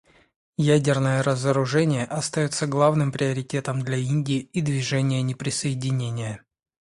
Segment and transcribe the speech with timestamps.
[0.57, 6.43] Ядерное разоружение остается главным приоритетом для Индии и Движения неприсоединения.